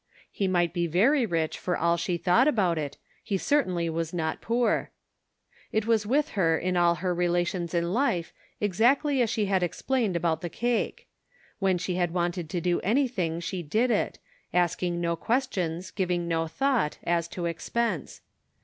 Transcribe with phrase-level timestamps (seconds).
[0.31, 4.41] He might be very rich for all she thought about it, he certainly was not
[4.41, 4.89] poor.
[5.71, 10.15] It was with her in all her relations in life exactly as she had explained
[10.15, 11.07] about the cake:
[11.59, 14.17] when she had wanted to do anything she did it,
[14.55, 18.21] asking no questions, giving no thought, as to expense.